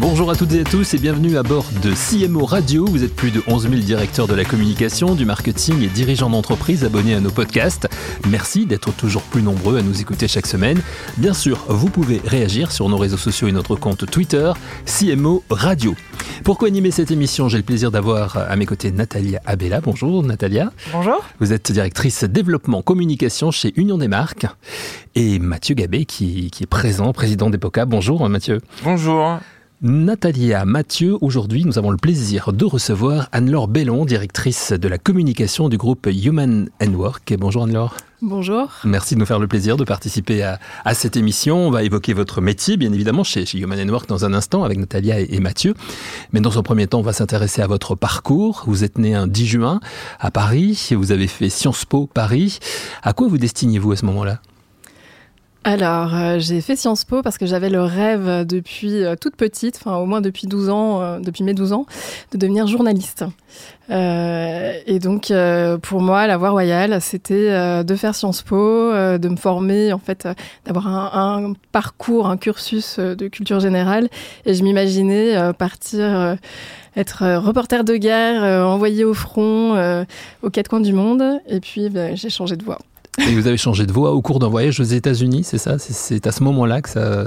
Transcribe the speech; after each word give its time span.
Bonjour 0.00 0.30
à 0.30 0.34
toutes 0.34 0.52
et 0.54 0.60
à 0.60 0.64
tous 0.64 0.94
et 0.94 0.98
bienvenue 0.98 1.36
à 1.36 1.42
bord 1.42 1.66
de 1.82 1.92
CMO 1.92 2.46
Radio. 2.46 2.86
Vous 2.86 3.04
êtes 3.04 3.14
plus 3.14 3.30
de 3.30 3.42
11 3.46 3.68
000 3.68 3.82
directeurs 3.82 4.26
de 4.26 4.34
la 4.34 4.46
communication, 4.46 5.14
du 5.14 5.26
marketing 5.26 5.82
et 5.82 5.88
dirigeants 5.88 6.30
d'entreprise 6.30 6.86
abonnés 6.86 7.12
à 7.12 7.20
nos 7.20 7.30
podcasts. 7.30 7.86
Merci 8.26 8.64
d'être 8.64 8.96
toujours 8.96 9.20
plus 9.20 9.42
nombreux 9.42 9.76
à 9.76 9.82
nous 9.82 10.00
écouter 10.00 10.26
chaque 10.26 10.46
semaine. 10.46 10.80
Bien 11.18 11.34
sûr, 11.34 11.66
vous 11.68 11.90
pouvez 11.90 12.22
réagir 12.24 12.72
sur 12.72 12.88
nos 12.88 12.96
réseaux 12.96 13.18
sociaux 13.18 13.46
et 13.48 13.52
notre 13.52 13.76
compte 13.76 14.10
Twitter, 14.10 14.52
CMO 14.86 15.44
Radio. 15.50 15.94
Pour 16.44 16.64
animer 16.64 16.92
cette 16.92 17.10
émission, 17.10 17.50
j'ai 17.50 17.58
le 17.58 17.62
plaisir 17.62 17.90
d'avoir 17.90 18.38
à 18.38 18.56
mes 18.56 18.64
côtés 18.64 18.92
Natalia 18.92 19.42
Abella. 19.44 19.82
Bonjour 19.82 20.22
Natalia. 20.22 20.72
Bonjour. 20.92 21.22
Vous 21.40 21.52
êtes 21.52 21.70
directrice 21.72 22.24
développement 22.24 22.80
communication 22.80 23.50
chez 23.50 23.74
Union 23.76 23.98
des 23.98 24.08
marques. 24.08 24.46
Et 25.14 25.38
Mathieu 25.38 25.74
Gabé 25.74 26.06
qui, 26.06 26.50
qui 26.50 26.62
est 26.62 26.66
présent, 26.66 27.12
président 27.12 27.50
d'Epoca. 27.50 27.84
Bonjour 27.84 28.26
Mathieu. 28.30 28.62
Bonjour. 28.82 29.40
Natalia 29.82 30.66
Mathieu, 30.66 31.16
aujourd'hui 31.22 31.64
nous 31.64 31.78
avons 31.78 31.90
le 31.90 31.96
plaisir 31.96 32.52
de 32.52 32.66
recevoir 32.66 33.30
Anne-Laure 33.32 33.66
Bellon, 33.66 34.04
directrice 34.04 34.74
de 34.74 34.88
la 34.88 34.98
communication 34.98 35.70
du 35.70 35.78
groupe 35.78 36.06
Human 36.06 36.68
and 36.82 36.92
Work. 36.92 37.34
Bonjour 37.38 37.62
Anne-Laure. 37.62 37.96
Bonjour. 38.20 38.70
Merci 38.84 39.14
de 39.14 39.20
nous 39.20 39.24
faire 39.24 39.38
le 39.38 39.48
plaisir 39.48 39.78
de 39.78 39.84
participer 39.84 40.42
à, 40.42 40.58
cette 40.92 41.16
émission. 41.16 41.66
On 41.68 41.70
va 41.70 41.82
évoquer 41.82 42.12
votre 42.12 42.42
métier, 42.42 42.76
bien 42.76 42.92
évidemment, 42.92 43.24
chez, 43.24 43.46
Human 43.54 43.80
and 43.80 43.90
Work 43.90 44.06
dans 44.06 44.26
un 44.26 44.34
instant 44.34 44.64
avec 44.64 44.76
Natalia 44.76 45.18
et, 45.18 45.28
et 45.30 45.40
Mathieu. 45.40 45.72
Mais 46.34 46.40
dans 46.40 46.58
un 46.58 46.62
premier 46.62 46.86
temps, 46.86 46.98
on 46.98 47.02
va 47.02 47.14
s'intéresser 47.14 47.62
à 47.62 47.66
votre 47.66 47.94
parcours. 47.94 48.64
Vous 48.66 48.84
êtes 48.84 48.98
né 48.98 49.14
un 49.14 49.26
10 49.26 49.46
juin 49.46 49.80
à 50.18 50.30
Paris, 50.30 50.90
vous 50.92 51.10
avez 51.10 51.26
fait 51.26 51.48
Sciences 51.48 51.86
Po 51.86 52.06
Paris. 52.06 52.58
À 53.02 53.14
quoi 53.14 53.28
vous 53.28 53.38
destiniez-vous 53.38 53.92
à 53.92 53.96
ce 53.96 54.04
moment-là? 54.04 54.42
Alors, 55.62 56.14
euh, 56.14 56.38
j'ai 56.38 56.62
fait 56.62 56.74
Sciences 56.74 57.04
Po 57.04 57.20
parce 57.20 57.36
que 57.36 57.44
j'avais 57.44 57.68
le 57.68 57.82
rêve 57.82 58.46
depuis 58.46 59.04
euh, 59.04 59.14
toute 59.14 59.36
petite, 59.36 59.76
enfin 59.76 59.96
au 59.98 60.06
moins 60.06 60.22
depuis 60.22 60.46
12 60.46 60.70
ans, 60.70 61.02
euh, 61.02 61.18
depuis 61.20 61.44
mes 61.44 61.52
12 61.52 61.74
ans, 61.74 61.84
de 62.32 62.38
devenir 62.38 62.66
journaliste. 62.66 63.26
et 63.90 64.98
donc, 65.02 65.32
pour 65.82 66.00
moi, 66.00 66.26
la 66.26 66.36
voie 66.38 66.50
royale, 66.50 66.98
c'était 67.02 67.84
de 67.84 67.94
faire 67.96 68.14
Sciences 68.14 68.42
Po, 68.42 68.56
de 68.56 69.28
me 69.28 69.36
former, 69.36 69.92
en 69.92 69.98
fait, 69.98 70.28
d'avoir 70.64 70.86
un, 70.86 71.44
un, 71.44 71.52
parcours, 71.72 72.28
un 72.28 72.36
cursus 72.36 72.98
de 72.98 73.28
culture 73.28 73.60
générale. 73.60 74.08
Et 74.46 74.54
je 74.54 74.62
m'imaginais 74.62 75.52
partir 75.54 76.36
être 76.96 77.36
reporter 77.36 77.82
de 77.82 77.96
guerre, 77.96 78.64
envoyé 78.64 79.04
au 79.04 79.12
front, 79.12 80.04
aux 80.42 80.50
quatre 80.50 80.68
coins 80.68 80.80
du 80.80 80.92
monde. 80.92 81.40
Et 81.48 81.58
puis, 81.58 81.90
ben, 81.90 82.16
j'ai 82.16 82.30
changé 82.30 82.56
de 82.56 82.64
voie. 82.64 82.78
Et 83.18 83.34
vous 83.34 83.46
avez 83.46 83.56
changé 83.56 83.86
de 83.86 83.92
voie 83.92 84.12
au 84.12 84.22
cours 84.22 84.38
d'un 84.38 84.48
voyage 84.48 84.78
aux 84.80 84.84
États-Unis, 84.84 85.42
c'est 85.44 85.58
ça? 85.58 85.78
C'est 85.78 86.26
à 86.26 86.32
ce 86.32 86.42
moment-là 86.44 86.80
que 86.80 86.88
ça. 86.88 87.24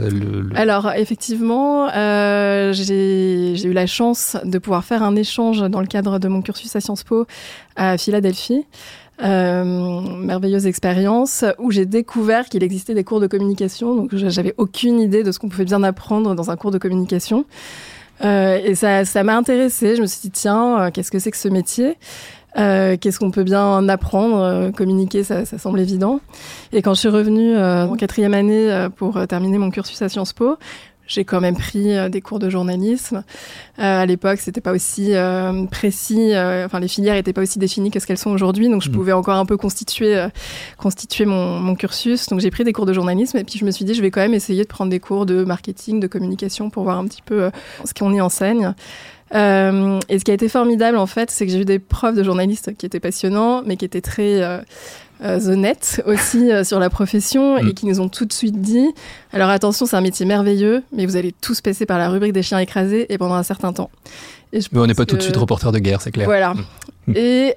Alors, 0.56 0.92
effectivement, 0.92 1.90
euh, 1.90 2.72
j'ai 2.74 3.62
eu 3.64 3.74
la 3.74 3.86
chance 3.86 4.38
de 4.44 4.58
pouvoir 4.60 4.86
faire 4.86 5.04
un 5.04 5.16
échange 5.16 5.60
dans 5.70 5.82
le 5.82 5.88
cadre 5.88 6.20
de 6.20 6.28
mon 6.28 6.42
cursus 6.42 6.76
à 6.76 6.80
Sciences 6.80 7.04
Po 7.04 7.26
à 7.76 7.98
Philadelphie. 7.98 8.66
Euh, 9.24 10.02
merveilleuse 10.18 10.66
expérience 10.66 11.46
où 11.60 11.70
j'ai 11.70 11.86
découvert 11.86 12.50
qu'il 12.50 12.64
existait 12.64 12.96
des 12.96 13.04
cours 13.04 13.20
de 13.20 13.28
communication. 13.28 13.94
Donc, 13.96 14.16
j'avais 14.16 14.56
aucune 14.58 15.00
idée 15.00 15.24
de 15.24 15.32
ce 15.32 15.38
qu'on 15.38 15.50
pouvait 15.50 15.66
bien 15.66 15.84
apprendre 15.84 16.34
dans 16.34 16.50
un 16.50 16.56
cours 16.56 16.72
de 16.72 16.78
communication. 16.78 17.46
Euh, 18.24 18.60
et 18.64 18.74
ça, 18.76 19.06
ça 19.06 19.24
m'a 19.24 19.36
intéressée. 19.36 19.96
Je 19.96 20.02
me 20.02 20.08
suis 20.08 20.22
dit, 20.22 20.32
tiens, 20.32 20.90
qu'est-ce 20.92 21.12
que 21.12 21.20
c'est 21.20 21.32
que 21.32 21.38
ce 21.38 21.50
métier? 21.50 21.98
Euh, 22.58 22.98
qu'est-ce 23.00 23.20
qu'on 23.20 23.32
peut 23.32 23.44
bien 23.44 23.64
en 23.64 23.90
apprendre 23.90 24.38
euh, 24.40 24.72
Communiquer, 24.72 25.24
ça, 25.24 25.46
ça, 25.46 25.58
semble 25.58 25.80
évident. 25.80 26.20
Et 26.72 26.82
quand 26.82 26.94
je 26.94 27.00
suis 27.00 27.10
revenue 27.10 27.56
euh, 27.56 27.88
en 27.88 27.96
quatrième 27.96 28.34
année 28.34 28.88
pour 28.96 29.26
terminer 29.28 29.58
mon 29.58 29.72
cursus 29.72 30.02
à 30.02 30.10
Sciences 30.10 30.34
Po, 30.34 30.58
j'ai 31.06 31.26
quand 31.26 31.42
même 31.42 31.58
pris 31.58 32.10
des 32.10 32.22
cours 32.22 32.40
de 32.40 32.50
journalisme. 32.50 33.24
à 33.78 34.06
l'époque, 34.06 34.40
c'était 34.40 34.62
pas 34.62 34.72
aussi 34.72 35.12
précis. 35.70 36.32
enfin, 36.66 36.80
les 36.80 36.88
filières 36.88 37.16
n'étaient 37.16 37.34
pas 37.34 37.42
aussi 37.42 37.60
définies 37.60 37.92
que 37.92 38.00
ce 38.00 38.08
qu'elles 38.08 38.18
sont 38.18 38.32
aujourd'hui, 38.32 38.70
donc 38.70 38.82
je 38.82 38.90
mmh. 38.90 38.94
pouvais 38.94 39.12
encore 39.12 39.36
un 39.36 39.46
peu 39.46 39.58
constituer, 39.58 40.26
constituer 40.78 41.26
mon, 41.26 41.60
mon, 41.60 41.76
cursus. 41.76 42.30
Donc 42.30 42.40
j'ai 42.40 42.52
pris 42.52 42.64
des 42.64 42.72
cours 42.72 42.86
de 42.86 42.94
journalisme 42.94 43.38
et 43.38 43.44
puis 43.44 43.60
je 43.60 43.66
me 43.66 43.72
suis 43.72 43.84
dit, 43.84 43.94
je 43.94 44.02
vais 44.02 44.12
quand 44.12 44.22
même 44.22 44.34
essayer 44.34 44.64
de 44.64 44.68
prendre 44.68 44.90
des 44.92 45.02
cours 45.02 45.26
de 45.26 45.44
marketing, 45.44 46.00
de 46.00 46.08
communication 46.08 46.70
pour 46.70 46.84
voir 46.84 46.98
un 46.98 47.06
petit 47.06 47.22
peu 47.22 47.52
ce 47.84 47.94
qu'on 47.94 48.14
y 48.14 48.22
enseigne. 48.22 48.74
Euh, 49.34 50.00
et 50.10 50.20
ce 50.20 50.24
qui 50.24 50.32
a 50.32 50.34
été 50.34 50.50
formidable, 50.50 50.98
en 50.98 51.08
fait, 51.08 51.32
c'est 51.32 51.46
que 51.46 51.52
j'ai 51.52 51.60
eu 51.60 51.66
des 51.66 51.80
profs 51.80 52.16
de 52.16 52.24
journalistes 52.24 52.76
qui 52.78 52.86
étaient 52.86 53.00
passionnants, 53.00 53.64
mais 53.66 53.78
qui 53.78 53.86
étaient 53.86 54.02
très 54.02 54.42
euh, 54.42 54.60
euh 55.24 55.40
honnêtes 55.48 56.02
aussi 56.06 56.50
sur 56.64 56.80
la 56.80 56.90
profession 56.90 57.58
et 57.58 57.64
mm. 57.64 57.74
qui 57.74 57.86
nous 57.86 58.02
ont 58.02 58.10
tout 58.10 58.26
de 58.26 58.34
suite 58.34 58.62
dit 58.62 58.90
alors 59.32 59.50
attention, 59.50 59.86
c'est 59.86 59.96
un 59.96 60.02
métier 60.02 60.26
merveilleux, 60.26 60.84
mais 60.92 61.06
vous 61.06 61.16
allez 61.16 61.34
tous 61.40 61.62
passer 61.62 61.86
par 61.86 61.98
la 61.98 62.10
rubrique 62.10 62.34
des 62.34 62.44
chiens 62.44 62.60
écrasés 62.60 63.12
et 63.12 63.18
pendant 63.18 63.36
un 63.36 63.44
certain 63.44 63.74
temps. 63.74 63.90
mais 64.52 64.80
on 64.80 64.86
n'est 64.86 64.94
pas 64.94 65.06
tout 65.06 65.18
de 65.18 65.22
suite 65.22 65.38
reporter 65.38 65.72
de 65.72 65.80
guerre, 65.80 66.02
c'est 66.02 66.12
clair. 66.12 66.26
Voilà. 66.26 66.54
Mm. 67.08 67.14
Et 67.16 67.56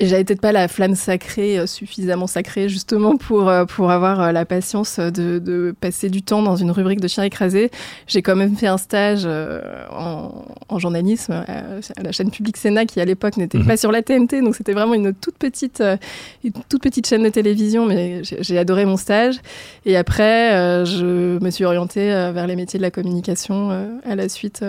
et 0.00 0.06
j'avais 0.06 0.22
peut-être 0.22 0.40
pas 0.40 0.52
la 0.52 0.68
flamme 0.68 0.94
sacrée, 0.94 1.58
euh, 1.58 1.66
suffisamment 1.66 2.28
sacrée, 2.28 2.68
justement, 2.68 3.16
pour, 3.16 3.48
euh, 3.48 3.64
pour 3.64 3.90
avoir 3.90 4.20
euh, 4.20 4.32
la 4.32 4.44
patience 4.44 5.00
de, 5.00 5.40
de, 5.40 5.74
passer 5.80 6.08
du 6.08 6.22
temps 6.22 6.40
dans 6.40 6.54
une 6.54 6.70
rubrique 6.70 7.00
de 7.00 7.08
chien 7.08 7.24
écrasé. 7.24 7.70
J'ai 8.06 8.22
quand 8.22 8.36
même 8.36 8.54
fait 8.56 8.68
un 8.68 8.78
stage 8.78 9.26
en, 9.26 10.44
en, 10.68 10.78
journalisme 10.78 11.32
à, 11.32 12.02
la 12.02 12.12
chaîne 12.12 12.30
publique 12.30 12.56
Sénat, 12.56 12.86
qui 12.86 13.00
à 13.00 13.04
l'époque 13.04 13.36
n'était 13.36 13.58
mhm. 13.58 13.66
pas 13.66 13.76
sur 13.76 13.90
la 13.90 14.02
TNT, 14.02 14.40
donc 14.42 14.54
c'était 14.54 14.72
vraiment 14.72 14.94
une 14.94 15.12
toute 15.14 15.36
petite, 15.36 15.82
une 16.44 16.52
toute 16.68 16.82
petite 16.82 17.06
chaîne 17.06 17.24
de 17.24 17.28
télévision, 17.28 17.86
mais 17.86 18.22
j'ai 18.22 18.58
adoré 18.58 18.84
mon 18.84 18.96
stage. 18.96 19.36
Et 19.84 19.96
après, 19.96 20.84
je 20.84 21.38
me 21.42 21.50
suis 21.50 21.64
orientée 21.64 22.08
vers 22.32 22.46
les 22.46 22.56
métiers 22.56 22.78
de 22.78 22.82
la 22.82 22.90
communication 22.90 23.70
à, 24.04 24.14
la 24.14 24.28
suite, 24.28 24.64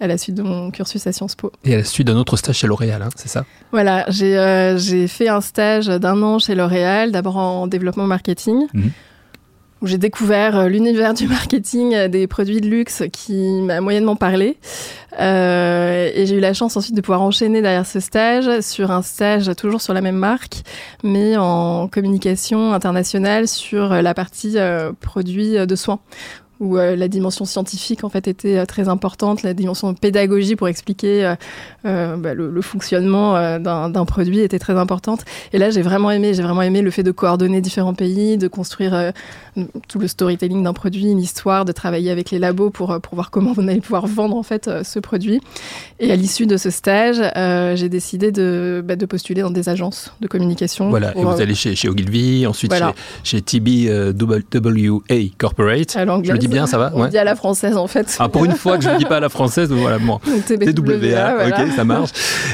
à 0.00 0.06
la 0.06 0.16
suite 0.16 0.36
de 0.36 0.42
mon 0.42 0.70
cursus 0.70 1.06
à 1.06 1.12
Sciences 1.12 1.34
Po. 1.34 1.52
Et 1.64 1.74
à 1.74 1.78
la 1.78 1.84
suite 1.84 2.06
d'un 2.06 2.16
autre 2.16 2.36
stage 2.36 2.56
chez 2.56 2.66
L'Oréal, 2.66 3.02
hein, 3.02 3.10
c'est 3.16 3.28
ça? 3.28 3.44
Voilà, 3.72 4.04
j'ai 4.08 4.36
euh, 4.62 4.78
j'ai 4.78 5.08
fait 5.08 5.28
un 5.28 5.40
stage 5.40 5.86
d'un 5.86 6.22
an 6.22 6.38
chez 6.38 6.54
L'Oréal, 6.54 7.12
d'abord 7.12 7.36
en 7.36 7.66
développement 7.66 8.06
marketing. 8.06 8.66
Mhm. 8.72 8.90
Où 9.80 9.86
j'ai 9.88 9.98
découvert 9.98 10.56
euh, 10.56 10.68
l'univers 10.68 11.12
du 11.14 11.26
marketing 11.26 11.94
euh, 11.94 12.08
des 12.08 12.26
produits 12.28 12.60
de 12.60 12.68
luxe 12.68 13.02
qui 13.12 13.60
m'a 13.62 13.80
moyennement 13.80 14.14
parlé. 14.14 14.56
et 15.18 16.24
j'ai 16.26 16.36
eu 16.36 16.40
la 16.40 16.54
chance 16.54 16.76
ensuite 16.76 16.94
de 16.94 17.00
pouvoir 17.00 17.22
enchaîner 17.22 17.62
derrière 17.62 17.86
ce 17.86 17.98
stage 18.00 18.60
sur 18.60 18.90
un 18.90 19.02
stage 19.02 19.50
toujours 19.56 19.82
sur 19.82 19.92
la 19.92 20.00
même 20.00 20.16
marque, 20.16 20.62
mais 21.02 21.36
en 21.36 21.88
communication 21.88 22.72
internationale 22.72 23.48
sur 23.48 23.90
la 23.90 24.14
partie 24.14 24.56
produits 25.00 25.66
de 25.66 25.76
soins 25.76 26.00
où 26.62 26.78
euh, 26.78 26.94
la 26.94 27.08
dimension 27.08 27.44
scientifique 27.44 28.04
en 28.04 28.08
fait 28.08 28.28
était 28.28 28.58
euh, 28.58 28.66
très 28.66 28.88
importante, 28.88 29.42
la 29.42 29.52
dimension 29.52 29.92
pédagogie 29.94 30.54
pour 30.54 30.68
expliquer 30.68 31.34
euh, 31.84 32.16
bah, 32.16 32.34
le, 32.34 32.62
fonctionnement 32.62 33.58
d'un 33.58 34.04
produit 34.04 34.38
était 34.38 34.60
très 34.60 34.78
importante. 34.78 35.24
Et 35.52 35.58
là, 35.58 35.70
j'ai 35.70 35.82
vraiment 35.82 36.12
aimé, 36.12 36.32
j'ai 36.32 36.42
vraiment 36.42 36.62
aimé 36.62 36.80
le 36.80 36.92
fait 36.92 37.02
de 37.02 37.10
coordonner 37.10 37.60
différents 37.60 37.94
pays, 37.94 38.38
de 38.38 38.46
construire 38.46 39.12
tout 39.88 39.98
le 39.98 40.06
storytelling 40.06 40.62
d'un 40.62 40.72
produit, 40.72 41.10
une 41.10 41.18
histoire, 41.18 41.64
de 41.64 41.72
travailler 41.72 42.12
avec 42.12 42.30
les 42.30 42.38
labos 42.38 42.70
pour, 42.70 43.00
pour 43.00 43.14
voir 43.16 43.32
comment 43.32 43.52
on 43.56 43.66
allait 43.66 43.80
pouvoir 43.80 44.06
vendre 44.06 44.36
en 44.36 44.44
fait 44.44 44.70
ce 44.84 45.00
produit. 45.00 45.40
Et 45.98 46.12
à 46.12 46.16
l'issue 46.16 46.46
de 46.46 46.56
ce 46.56 46.70
stage, 46.70 47.20
j'ai 47.76 47.88
décidé 47.88 48.30
de, 48.30 48.82
bah, 48.84 48.94
de 48.94 49.06
postuler 49.06 49.42
dans 49.42 49.50
des 49.50 49.68
agences 49.68 50.12
de 50.20 50.28
communication. 50.28 50.90
Voilà, 50.90 51.12
et 51.16 51.24
vous 51.24 51.40
allez 51.40 51.56
chez, 51.56 51.74
chez 51.74 51.88
Ogilvy, 51.88 52.46
ensuite 52.46 52.72
chez, 52.72 52.92
chez 53.24 53.42
TBWA 53.42 55.16
Corporate. 55.36 55.96
À 55.96 56.04
Je 56.22 56.32
le 56.32 56.38
dis 56.38 56.51
bien, 56.52 56.66
ça 56.66 56.78
va 56.78 56.92
On 56.94 57.06
dit 57.06 57.18
à 57.18 57.24
la 57.24 57.36
française 57.36 57.76
en 57.76 57.86
fait. 57.86 58.16
Ah, 58.18 58.28
pour 58.28 58.44
une 58.44 58.54
fois 58.54 58.78
que 58.78 58.84
je 58.84 58.90
ne 58.90 58.98
dis 58.98 59.04
pas 59.04 59.16
à 59.16 59.20
la 59.20 59.28
française, 59.28 59.70
voilà, 59.70 59.98
moi. 59.98 60.20
TWA, 60.46 61.46
ok, 61.46 61.72
ça 61.74 61.84
marche. 61.84 62.10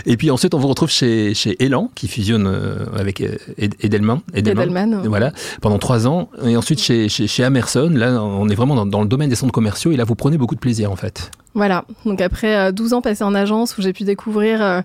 Et 0.06 0.16
puis 0.16 0.30
ensuite, 0.30 0.54
on 0.54 0.58
vous 0.58 0.68
retrouve 0.68 0.90
chez, 0.90 1.34
chez 1.34 1.62
Elan, 1.62 1.90
qui 1.94 2.08
fusionne 2.08 2.46
euh, 2.46 2.86
avec 2.96 3.20
euh, 3.20 3.36
Edelman. 3.58 4.20
Edelman, 4.34 5.02
Voilà, 5.04 5.32
pendant 5.60 5.78
trois 5.78 6.06
ans. 6.06 6.28
Et 6.44 6.56
ensuite 6.56 6.80
chez, 6.80 7.08
chez, 7.08 7.26
chez 7.26 7.44
Amerson, 7.44 7.90
là, 7.92 8.22
on 8.22 8.48
est 8.48 8.54
vraiment 8.54 8.86
dans, 8.86 9.02
le 9.02 9.08
domaine 9.08 9.28
des 9.28 9.36
centres 9.36 9.52
commerciaux, 9.52 9.92
et 9.92 9.96
là, 9.96 10.04
vous 10.04 10.14
prenez 10.14 10.38
beaucoup 10.38 10.54
de 10.54 10.60
plaisir 10.60 10.90
en 10.92 10.96
fait. 10.96 11.30
Voilà, 11.54 11.84
donc 12.04 12.20
après 12.20 12.72
12 12.72 12.92
euh, 12.92 12.96
ans 12.96 13.00
passés 13.00 13.24
en 13.24 13.34
agence, 13.34 13.76
où 13.78 13.82
j'ai 13.82 13.92
pu 13.92 14.04
découvrir 14.04 14.82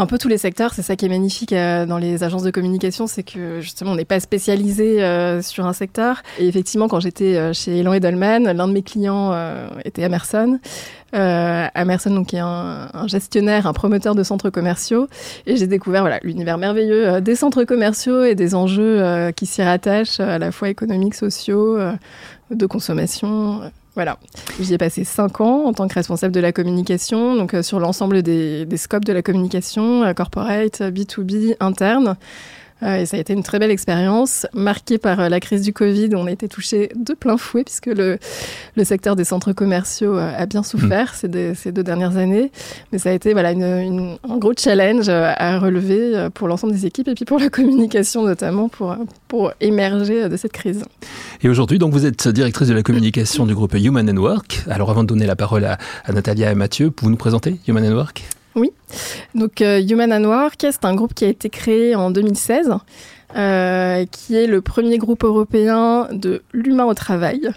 un 0.00 0.06
peu 0.06 0.18
tous 0.18 0.28
les 0.28 0.38
secteurs. 0.38 0.72
C'est 0.72 0.82
ça 0.82 0.96
qui 0.96 1.04
est 1.04 1.08
magnifique 1.08 1.52
euh, 1.52 1.84
dans 1.84 1.98
les 1.98 2.24
agences 2.24 2.42
de 2.42 2.50
communication, 2.50 3.06
c'est 3.06 3.22
que 3.22 3.60
justement 3.60 3.92
on 3.92 3.96
n'est 3.96 4.06
pas 4.06 4.18
spécialisé 4.18 5.02
euh, 5.02 5.42
sur 5.42 5.66
un 5.66 5.74
secteur. 5.74 6.22
Et 6.38 6.48
effectivement, 6.48 6.88
quand 6.88 7.00
j'étais 7.00 7.36
euh, 7.36 7.52
chez 7.52 7.78
Elan 7.78 7.92
Edelman, 7.92 8.50
l'un 8.50 8.68
de 8.68 8.72
mes 8.72 8.82
clients 8.82 9.10
était 9.84 10.04
Amerson. 10.04 10.58
Amerson, 11.12 12.10
donc, 12.10 12.28
qui 12.28 12.36
est 12.36 12.40
un, 12.40 12.88
gestionnaire, 13.06 13.66
un 13.66 13.72
promoteur 13.72 14.14
de 14.14 14.22
centres 14.22 14.48
commerciaux. 14.48 15.08
Et 15.46 15.56
j'ai 15.56 15.66
découvert 15.66 16.02
voilà, 16.02 16.18
l'univers 16.22 16.56
merveilleux 16.56 17.20
des 17.20 17.34
centres 17.34 17.64
commerciaux 17.64 18.22
et 18.22 18.34
des 18.34 18.54
enjeux 18.54 19.30
qui 19.32 19.46
s'y 19.46 19.62
rattachent, 19.62 20.20
à 20.20 20.38
la 20.38 20.52
fois 20.52 20.68
économiques, 20.68 21.14
sociaux, 21.14 21.78
de 22.50 22.66
consommation 22.66 23.60
Voilà, 24.00 24.16
j'y 24.58 24.72
ai 24.72 24.78
passé 24.78 25.04
cinq 25.04 25.42
ans 25.42 25.66
en 25.66 25.74
tant 25.74 25.86
que 25.86 25.92
responsable 25.92 26.34
de 26.34 26.40
la 26.40 26.52
communication, 26.52 27.36
donc 27.36 27.54
sur 27.60 27.78
l'ensemble 27.80 28.22
des, 28.22 28.66
scopes 28.78 29.04
de 29.04 29.12
la 29.12 29.20
communication, 29.20 30.14
corporate, 30.14 30.80
B2B, 30.80 31.56
interne. 31.60 32.16
Euh, 32.82 32.96
et 32.96 33.06
ça 33.06 33.16
a 33.16 33.20
été 33.20 33.32
une 33.32 33.42
très 33.42 33.58
belle 33.58 33.70
expérience, 33.70 34.46
marquée 34.54 34.98
par 34.98 35.20
euh, 35.20 35.28
la 35.28 35.40
crise 35.40 35.62
du 35.62 35.72
Covid. 35.72 36.10
On 36.14 36.26
a 36.26 36.30
été 36.30 36.48
touché 36.48 36.90
de 36.94 37.14
plein 37.14 37.36
fouet 37.36 37.64
puisque 37.64 37.86
le, 37.86 38.18
le 38.76 38.84
secteur 38.84 39.16
des 39.16 39.24
centres 39.24 39.52
commerciaux 39.52 40.16
euh, 40.16 40.32
a 40.36 40.46
bien 40.46 40.62
souffert 40.62 41.12
mmh. 41.22 41.54
ces, 41.54 41.72
deux, 41.72 41.82
dernières 41.82 42.16
années. 42.16 42.50
Mais 42.92 42.98
ça 42.98 43.10
a 43.10 43.12
été 43.12 43.32
voilà, 43.32 43.52
une, 43.52 44.16
un 44.28 44.36
gros 44.38 44.52
challenge 44.56 45.08
à 45.08 45.58
relever 45.58 46.28
pour 46.34 46.48
l'ensemble 46.48 46.72
des 46.72 46.86
équipes 46.86 47.08
et 47.08 47.14
puis 47.14 47.24
pour 47.24 47.38
la 47.38 47.48
communication 47.48 48.24
notamment 48.24 48.68
pour, 48.68 48.96
pour 49.28 49.52
émerger 49.60 50.28
de 50.28 50.36
cette 50.36 50.52
crise. 50.52 50.84
Et 51.42 51.48
aujourd'hui, 51.48 51.78
donc, 51.78 51.92
vous 51.92 52.06
êtes 52.06 52.28
directrice 52.28 52.68
de 52.68 52.74
la 52.74 52.82
communication 52.82 53.46
du 53.46 53.54
groupe 53.54 53.74
Human 53.74 54.08
and 54.08 54.20
Work. 54.20 54.64
Alors 54.68 54.90
avant 54.90 55.02
de 55.02 55.08
donner 55.08 55.26
la 55.26 55.36
parole 55.36 55.64
à, 55.64 55.78
à 56.04 56.12
Natalia 56.12 56.50
et 56.50 56.54
Mathieu, 56.54 56.90
pouvez-vous 56.90 57.10
nous 57.10 57.16
présenter 57.16 57.56
Human 57.66 57.84
and 57.84 57.94
Work? 57.94 58.39
Oui. 58.54 58.72
Donc 59.34 59.62
euh, 59.62 59.80
Human 59.80 60.12
and 60.12 60.24
Work, 60.24 60.58
c'est 60.60 60.84
un 60.84 60.94
groupe 60.94 61.14
qui 61.14 61.24
a 61.24 61.28
été 61.28 61.50
créé 61.50 61.94
en 61.94 62.10
2016. 62.10 62.74
Euh, 63.36 64.06
qui 64.06 64.34
est 64.34 64.48
le 64.48 64.60
premier 64.60 64.98
groupe 64.98 65.22
européen 65.22 66.08
de 66.10 66.42
l'humain 66.52 66.86
au 66.86 66.94
travail. 66.94 67.48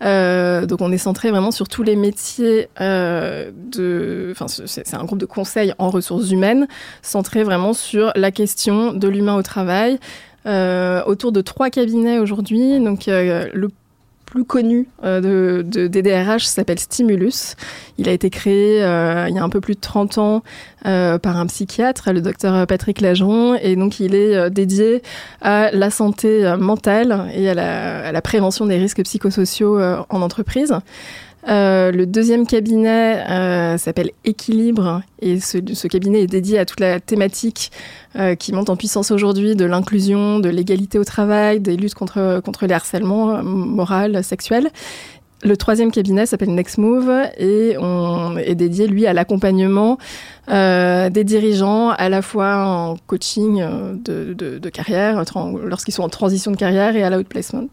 Euh, 0.00 0.64
donc 0.64 0.80
on 0.80 0.90
est 0.92 0.96
centré 0.96 1.30
vraiment 1.30 1.50
sur 1.50 1.68
tous 1.68 1.82
les 1.82 1.94
métiers 1.94 2.70
de... 2.80 4.28
Enfin 4.30 4.46
c'est 4.48 4.94
un 4.94 5.04
groupe 5.04 5.18
de 5.18 5.26
conseil 5.26 5.74
en 5.76 5.90
ressources 5.90 6.30
humaines, 6.30 6.68
centré 7.02 7.44
vraiment 7.44 7.74
sur 7.74 8.12
la 8.16 8.30
question 8.30 8.94
de 8.94 9.08
l'humain 9.08 9.36
au 9.36 9.42
travail. 9.42 9.98
autour 10.46 11.32
de 11.32 11.42
trois 11.42 11.68
cabinets 11.68 12.18
aujourd'hui. 12.18 12.80
Donc 12.80 13.04
le 13.06 13.68
plus 14.30 14.44
connu 14.44 14.88
euh, 15.04 15.62
de, 15.62 15.88
des 15.88 16.02
DRH 16.02 16.44
s'appelle 16.44 16.78
Stimulus. 16.78 17.56
Il 17.98 18.08
a 18.08 18.12
été 18.12 18.30
créé 18.30 18.82
euh, 18.82 19.26
il 19.28 19.34
y 19.34 19.38
a 19.38 19.42
un 19.42 19.48
peu 19.48 19.60
plus 19.60 19.74
de 19.74 19.80
30 19.80 20.18
ans 20.18 20.42
euh, 20.86 21.18
par 21.18 21.36
un 21.36 21.46
psychiatre, 21.46 22.12
le 22.12 22.22
docteur 22.22 22.66
Patrick 22.66 23.00
Lageron, 23.00 23.56
et 23.56 23.74
donc 23.74 23.98
il 23.98 24.14
est 24.14 24.48
dédié 24.48 25.02
à 25.42 25.70
la 25.72 25.90
santé 25.90 26.54
mentale 26.58 27.28
et 27.34 27.50
à 27.50 28.12
la 28.12 28.22
prévention 28.22 28.66
des 28.66 28.78
risques 28.78 29.02
psychosociaux 29.02 29.80
en 29.80 30.22
entreprise. 30.22 30.74
Euh, 31.48 31.90
le 31.90 32.06
deuxième 32.06 32.46
cabinet 32.46 33.24
euh, 33.28 33.78
s'appelle 33.78 34.10
Équilibre 34.24 35.02
et 35.22 35.40
ce, 35.40 35.88
cabinet 35.88 36.22
est 36.22 36.26
dédié 36.26 36.58
à 36.58 36.66
toute 36.66 36.80
la 36.80 37.00
thématique 37.00 37.72
euh, 38.16 38.34
qui 38.34 38.52
monte 38.52 38.68
en 38.68 38.76
puissance 38.76 39.10
aujourd'hui 39.10 39.56
de 39.56 39.64
l'inclusion, 39.64 40.38
de 40.38 40.50
l'égalité 40.50 40.98
au 40.98 41.04
travail, 41.04 41.60
des 41.60 41.76
luttes 41.76 41.94
contre, 41.94 42.40
contre 42.44 42.66
les 42.66 42.74
harcèlements 42.74 43.42
moral, 43.42 44.22
sexuel. 44.22 44.70
Le 45.42 45.56
troisième 45.56 45.90
cabinet 45.90 46.26
s'appelle 46.26 46.54
Next 46.54 46.76
Move 46.76 47.10
et 47.38 47.76
on 47.78 48.36
est 48.36 48.54
dédié, 48.54 48.86
lui, 48.86 49.06
à 49.06 49.14
l'accompagnement 49.14 49.96
euh, 50.50 51.08
des 51.08 51.24
dirigeants, 51.24 51.90
à 51.90 52.10
la 52.10 52.20
fois 52.20 52.66
en 52.66 52.96
coaching 53.06 53.62
euh, 53.62 53.94
de, 53.94 54.34
de, 54.34 54.58
de 54.58 54.68
carrière, 54.68 55.22
lorsqu'ils 55.64 55.92
sont 55.92 56.02
en 56.02 56.10
transition 56.10 56.50
de 56.50 56.56
carrière 56.56 56.94
et 56.94 57.02
à 57.02 57.08
l'outplacement. 57.08 57.68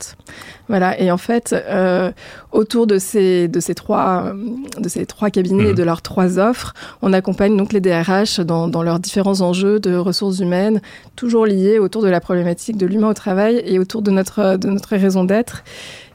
Voilà. 0.70 0.98
Et 1.02 1.12
en 1.12 1.18
fait, 1.18 1.54
euh, 1.54 2.10
autour 2.54 2.88
de 2.88 3.00
ces, 3.00 3.50
de 3.50 3.60
ces 3.60 3.76
trois, 3.76 4.32
de 4.80 4.88
ces 4.88 5.06
trois 5.06 5.30
cabinets 5.30 5.70
et 5.70 5.74
mmh. 5.74 5.78
de 5.78 5.84
leurs 5.84 6.02
trois 6.02 6.40
offres, 6.40 6.74
on 7.02 7.12
accompagne 7.12 7.58
donc 7.58 7.74
les 7.74 7.82
DRH 7.82 8.40
dans, 8.40 8.70
dans 8.70 8.84
leurs 8.84 9.00
différents 9.00 9.42
enjeux 9.42 9.82
de 9.82 9.94
ressources 9.94 10.40
humaines, 10.40 10.80
toujours 11.18 11.46
liés 11.46 11.80
autour 11.80 12.02
de 12.02 12.08
la 12.08 12.22
problématique 12.22 12.78
de 12.78 12.86
l'humain 12.86 13.10
au 13.10 13.14
travail 13.14 13.62
et 13.66 13.78
autour 13.78 14.02
de 14.04 14.12
notre, 14.12 14.56
de 14.56 14.70
notre 14.70 14.96
raison 14.96 15.26
d'être, 15.26 15.66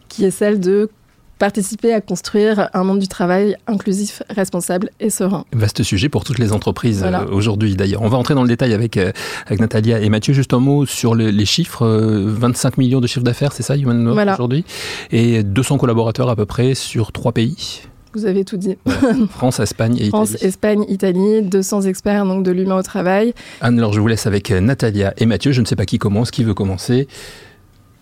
qui 0.09 0.25
est 0.25 0.31
celle 0.31 0.59
de 0.59 0.89
participer 1.43 1.93
à 1.93 2.01
construire 2.01 2.71
un 2.73 2.85
monde 2.85 3.01
du 3.01 3.09
travail 3.09 3.57
inclusif, 3.67 4.23
responsable 4.31 4.91
et 5.01 5.11
serein. 5.11 5.45
Vaste 5.53 5.83
sujet 5.83 6.09
pour 6.09 6.23
toutes 6.23 6.39
les 6.39 6.53
entreprises 6.53 7.03
euh, 7.03 7.27
aujourd'hui 7.33 7.75
d'ailleurs. 7.75 8.03
On 8.03 8.09
va 8.09 8.17
entrer 8.17 8.35
dans 8.35 8.45
le 8.45 8.49
détail 8.49 8.73
avec, 8.73 8.97
euh, 8.97 9.11
avec 9.47 9.59
Natalia 9.59 9.99
et 9.99 10.09
Mathieu. 10.09 10.35
Juste 10.35 10.55
un 10.55 10.61
mot 10.61 10.87
sur 10.87 11.17
les 11.17 11.45
chiffres. 11.45 11.85
25 11.85 12.69
euh, 12.69 12.73
millions 12.79 13.01
de 13.01 13.09
chiffres 13.09 13.25
d'affaires, 13.25 13.53
c'est 13.53 13.65
ça, 13.65 13.77
Human 13.77 14.13
voilà. 14.13 14.35
aujourd'hui? 14.35 14.65
Et 15.11 15.43
200 15.43 15.79
collaborateurs 15.79 16.29
à 16.29 16.37
peu 16.37 16.47
près 16.47 16.75
sur 16.75 17.11
trois 17.11 17.33
pays? 17.33 17.81
Vous 18.15 18.25
avez 18.25 18.45
tout 18.45 18.57
dit. 18.57 18.77
France, 19.31 19.59
Espagne 19.59 19.95
et 19.95 20.07
Italie. 20.07 20.11
France, 20.11 20.41
Espagne, 20.43 20.85
Italie, 20.87 21.43
200 21.43 21.83
experts 21.83 22.25
donc 22.25 22.45
de 22.45 22.53
l'humain 22.53 22.77
au 22.77 22.83
travail. 22.83 23.35
Anne, 23.61 23.79
alors 23.79 23.93
je 23.93 23.99
vous 23.99 24.07
laisse 24.07 24.29
avec 24.29 24.53
Natalia 24.53 25.13
et 25.17 25.27
Mathieu. 25.27 25.51
Je 25.51 25.61
ne 25.61 25.67
sais 25.67 25.75
pas 25.75 25.87
qui 25.87 25.99
commence, 25.99 26.31
qui 26.31 26.45
veut 26.45 26.55
commencer. 26.55 27.09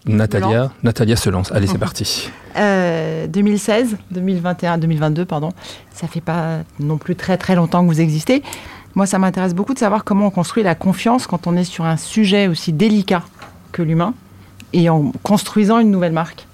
Natalia, 0.07 0.73
Natalia 0.83 1.17
se 1.17 1.31
lance. 1.31 1.53
Allez, 1.53 1.67
c'est 1.67 1.79
parti. 1.79 2.31
2016, 2.57 3.97
2021, 4.11 4.79
2022, 4.79 5.25
pardon. 5.25 5.51
Ça 5.93 6.07
fait 6.07 6.21
pas 6.21 6.61
non 6.79 6.97
plus 6.97 7.17
très 7.17 7.37
très 7.37 7.55
longtemps 7.55 7.83
que 7.83 7.89
vous 7.89 8.01
existez. 8.01 8.43
Moi, 8.95 9.07
ça 9.07 9.19
m'intéresse 9.19 9.55
beaucoup 9.55 9.75
de 9.75 9.79
savoir 9.79 10.05
comment 10.05 10.27
on 10.27 10.31
construit 10.31 10.63
la 10.63 10.75
confiance 10.75 11.27
quand 11.27 11.47
on 11.47 11.57
est 11.57 11.65
sur 11.65 11.85
un 11.85 11.97
sujet 11.97 12.49
aussi 12.49 12.73
délicat 12.73 13.23
que 13.73 13.83
l'humain 13.83 14.15
et 14.73 14.89
en 14.91 15.13
construisant 15.23 15.79
une 15.79 15.91
nouvelle 15.91 16.13
marque. 16.13 16.47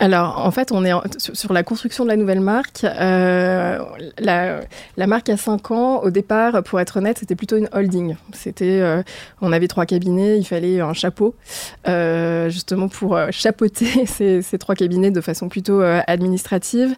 Alors, 0.00 0.38
en 0.46 0.50
fait, 0.52 0.70
on 0.70 0.84
est 0.84 0.92
sur 1.18 1.52
la 1.52 1.64
construction 1.64 2.04
de 2.04 2.08
la 2.08 2.16
nouvelle 2.16 2.40
marque. 2.40 2.84
Euh, 2.84 3.78
la, 4.20 5.06
marque 5.08 5.28
a 5.28 5.36
5 5.36 5.72
ans, 5.72 6.02
au 6.02 6.10
départ, 6.10 6.62
pour 6.62 6.78
être 6.78 6.98
honnête, 6.98 7.18
c'était 7.18 7.34
plutôt 7.34 7.56
une 7.56 7.68
holding. 7.72 8.14
C'était, 8.32 8.80
euh, 8.80 9.02
on 9.40 9.52
avait 9.52 9.66
trois 9.66 9.86
cabinets, 9.86 10.38
il 10.38 10.44
fallait 10.44 10.80
un 10.80 10.92
chapeau, 10.92 11.34
euh, 11.88 12.48
justement 12.48 12.88
pour 12.88 13.18
chapeauter 13.30 14.06
ces, 14.42 14.58
trois 14.58 14.76
cabinets 14.76 15.10
de 15.10 15.20
façon 15.20 15.48
plutôt 15.48 15.80
administrative. 15.80 16.94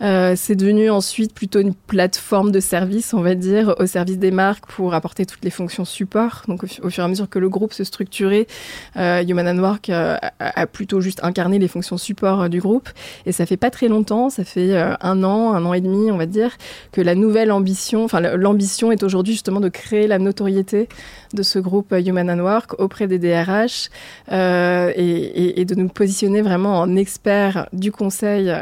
C'est 0.00 0.56
devenu 0.56 0.90
ensuite 0.90 1.34
plutôt 1.34 1.60
une 1.60 1.74
plateforme 1.74 2.50
de 2.50 2.60
service, 2.60 3.14
on 3.14 3.20
va 3.20 3.36
dire, 3.36 3.76
au 3.78 3.86
service 3.86 4.18
des 4.18 4.32
marques 4.32 4.66
pour 4.66 4.94
apporter 4.94 5.24
toutes 5.24 5.44
les 5.44 5.50
fonctions 5.50 5.84
support. 5.84 6.42
Donc, 6.48 6.64
au, 6.64 6.90
fur 6.90 7.02
et 7.02 7.06
à 7.06 7.08
mesure 7.08 7.28
que 7.28 7.38
le 7.38 7.48
groupe 7.48 7.72
se 7.72 7.84
structurait, 7.84 8.48
Human 8.96 9.46
and 9.46 9.62
Work 9.62 9.90
a 9.90 10.66
plutôt 10.66 11.00
juste 11.00 11.20
incarné 11.22 11.60
les 11.60 11.68
fonctions 11.68 11.96
support 11.96 12.39
du 12.48 12.60
groupe. 12.60 12.88
Et 13.26 13.32
ça 13.32 13.46
fait 13.46 13.56
pas 13.56 13.70
très 13.70 13.88
longtemps, 13.88 14.30
ça 14.30 14.44
fait 14.44 14.74
euh, 14.74 14.94
un 15.00 15.22
an, 15.24 15.52
un 15.52 15.64
an 15.64 15.74
et 15.74 15.80
demi, 15.80 16.10
on 16.10 16.16
va 16.16 16.26
dire, 16.26 16.56
que 16.92 17.00
la 17.00 17.14
nouvelle 17.14 17.52
ambition, 17.52 18.04
enfin 18.04 18.20
l'ambition 18.20 18.92
est 18.92 19.02
aujourd'hui 19.02 19.34
justement 19.34 19.60
de 19.60 19.68
créer 19.68 20.06
la 20.06 20.18
notoriété 20.18 20.88
de 21.34 21.42
ce 21.42 21.58
groupe 21.58 21.92
euh, 21.92 22.00
Human 22.00 22.30
and 22.30 22.40
Work 22.40 22.80
auprès 22.80 23.06
des 23.06 23.18
DRH 23.18 23.90
euh, 24.32 24.92
et, 24.96 25.64
de 25.64 25.74
nous 25.74 25.88
positionner 25.88 26.42
vraiment 26.42 26.80
en 26.80 26.96
expert 26.96 27.68
du 27.72 27.92
conseil 27.92 28.52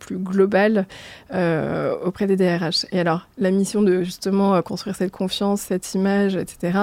plus 0.00 0.16
global 0.16 0.86
auprès 1.30 2.26
des 2.26 2.36
DRH. 2.36 2.86
Et 2.90 2.98
alors, 2.98 3.28
la 3.36 3.50
mission 3.50 3.82
de 3.82 4.02
justement 4.02 4.60
construire 4.62 4.96
cette 4.96 5.12
confiance, 5.12 5.60
cette 5.60 5.94
image, 5.94 6.36
etc., 6.36 6.78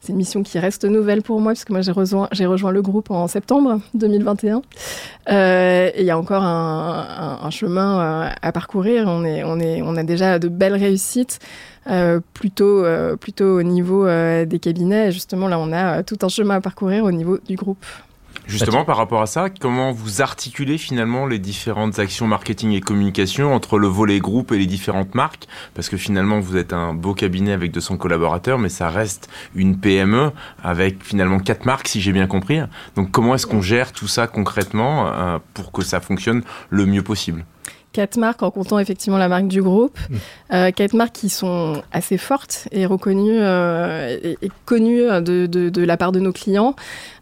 c'est 0.00 0.12
une 0.12 0.18
mission 0.18 0.42
qui 0.42 0.58
reste 0.58 0.84
nouvelle 0.84 1.22
pour 1.22 1.40
moi, 1.40 1.52
puisque 1.52 1.70
moi 1.70 1.80
j'ai 1.80 1.92
rejoint, 1.92 2.28
le 2.70 2.82
groupe 2.82 3.10
en 3.10 3.26
septembre 3.28 3.80
2021. 3.94 4.62
Euh, 5.30 5.77
il 5.96 6.04
y 6.04 6.10
a 6.10 6.18
encore 6.18 6.42
un, 6.42 7.50
chemin 7.50 8.30
à 8.40 8.52
parcourir. 8.52 9.04
On, 9.06 9.96
a 9.96 10.02
déjà 10.02 10.38
de 10.38 10.48
belles 10.48 10.76
réussites. 10.76 11.40
Euh, 11.88 12.20
plutôt, 12.34 12.84
euh, 12.84 13.16
plutôt 13.16 13.58
au 13.58 13.62
niveau 13.62 14.06
euh, 14.06 14.44
des 14.44 14.58
cabinets. 14.58 15.10
Justement, 15.10 15.48
là, 15.48 15.58
on 15.58 15.72
a 15.72 16.02
tout 16.02 16.18
un 16.22 16.28
chemin 16.28 16.56
à 16.56 16.60
parcourir 16.60 17.04
au 17.04 17.12
niveau 17.12 17.38
du 17.38 17.56
groupe. 17.56 17.84
Justement, 18.48 18.86
par 18.86 18.96
rapport 18.96 19.20
à 19.20 19.26
ça, 19.26 19.50
comment 19.50 19.92
vous 19.92 20.22
articulez 20.22 20.78
finalement 20.78 21.26
les 21.26 21.38
différentes 21.38 21.98
actions 21.98 22.26
marketing 22.26 22.72
et 22.72 22.80
communication 22.80 23.54
entre 23.54 23.78
le 23.78 23.88
volet 23.88 24.20
groupe 24.20 24.52
et 24.52 24.58
les 24.58 24.64
différentes 24.64 25.14
marques? 25.14 25.46
Parce 25.74 25.90
que 25.90 25.98
finalement, 25.98 26.40
vous 26.40 26.56
êtes 26.56 26.72
un 26.72 26.94
beau 26.94 27.12
cabinet 27.12 27.52
avec 27.52 27.72
200 27.72 27.98
collaborateurs, 27.98 28.58
mais 28.58 28.70
ça 28.70 28.88
reste 28.88 29.28
une 29.54 29.78
PME 29.78 30.32
avec 30.64 31.04
finalement 31.04 31.40
quatre 31.40 31.66
marques, 31.66 31.88
si 31.88 32.00
j'ai 32.00 32.12
bien 32.12 32.26
compris. 32.26 32.58
Donc, 32.96 33.10
comment 33.10 33.34
est-ce 33.34 33.46
qu'on 33.46 33.60
gère 33.60 33.92
tout 33.92 34.08
ça 34.08 34.26
concrètement 34.26 35.12
euh, 35.12 35.38
pour 35.52 35.70
que 35.70 35.82
ça 35.82 36.00
fonctionne 36.00 36.42
le 36.70 36.86
mieux 36.86 37.02
possible? 37.02 37.44
Quatre 37.92 38.16
marques 38.16 38.42
en 38.42 38.50
comptant 38.50 38.78
effectivement 38.78 39.18
la 39.18 39.28
marque 39.28 39.48
du 39.48 39.62
groupe. 39.62 39.98
Mmh. 39.98 40.16
Euh, 40.52 40.70
quatre 40.70 40.94
marques 40.94 41.14
qui 41.14 41.28
sont 41.28 41.82
assez 41.92 42.18
fortes 42.18 42.68
et 42.72 42.86
reconnues 42.86 43.38
euh, 43.38 44.16
et, 44.22 44.38
et, 44.42 44.50
connues 44.64 45.02
de, 45.22 45.46
de, 45.46 45.68
de, 45.68 45.82
la 45.82 45.96
part 45.96 46.12
de 46.12 46.20
nos 46.20 46.32
clients, 46.32 46.74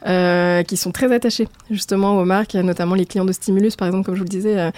euh, 0.07 0.63
qui 0.63 0.77
sont 0.77 0.93
très 0.93 1.13
attachés 1.13 1.49
justement 1.71 2.19
aux 2.19 2.25
marques, 2.25 2.55
notamment 2.55 2.95
les 2.95 3.07
clients 3.07 3.25
de 3.25 3.33
Stimulus, 3.33 3.77
par 3.77 3.89
exemple, 3.89 4.05
comme 4.05 4.15
je 4.15 4.21
vous 4.21 4.25
le 4.25 4.31
disais, 4.31 4.71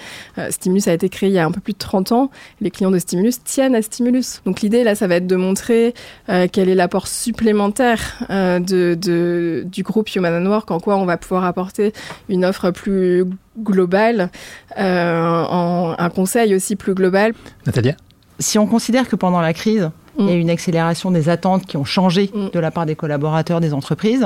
Stimulus 0.49 0.87
a 0.87 0.93
été 0.93 1.09
créé 1.09 1.29
il 1.29 1.35
y 1.35 1.39
a 1.39 1.45
un 1.45 1.51
peu 1.51 1.61
plus 1.61 1.73
de 1.73 1.77
30 1.77 2.11
ans. 2.11 2.31
Les 2.61 2.71
clients 2.71 2.91
de 2.91 2.99
Stimulus 2.99 3.43
tiennent 3.43 3.75
à 3.75 3.81
Stimulus. 3.81 4.41
Donc 4.45 4.61
l'idée 4.61 4.83
là, 4.83 4.95
ça 4.95 5.07
va 5.07 5.15
être 5.15 5.27
de 5.27 5.35
montrer 5.35 5.93
quel 6.27 6.69
est 6.69 6.75
l'apport 6.75 7.07
supplémentaire 7.07 8.25
de, 8.29 8.95
de, 8.95 9.63
du 9.65 9.83
groupe 9.83 10.13
Human 10.15 10.33
and 10.33 10.49
Work, 10.49 10.71
en 10.71 10.79
quoi 10.79 10.97
on 10.97 11.05
va 11.05 11.17
pouvoir 11.17 11.43
apporter 11.43 11.93
une 12.29 12.45
offre 12.45 12.71
plus 12.71 13.25
globale, 13.57 14.29
en 14.77 15.95
un 15.97 16.09
conseil 16.09 16.55
aussi 16.55 16.75
plus 16.75 16.93
global. 16.93 17.33
Natalia 17.65 17.95
Si 18.39 18.57
on 18.59 18.67
considère 18.67 19.07
que 19.09 19.15
pendant 19.15 19.41
la 19.41 19.53
crise, 19.53 19.91
il 20.17 20.25
y 20.25 20.29
a 20.31 20.33
une 20.33 20.49
accélération 20.49 21.11
des 21.11 21.29
attentes 21.29 21.65
qui 21.65 21.77
ont 21.77 21.85
changé 21.85 22.29
Mm. 22.33 22.49
de 22.53 22.59
la 22.59 22.71
part 22.71 22.85
des 22.85 22.95
collaborateurs 22.95 23.61
des 23.61 23.73
entreprises. 23.73 24.25